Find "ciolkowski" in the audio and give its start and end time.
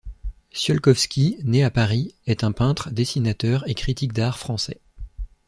0.51-1.37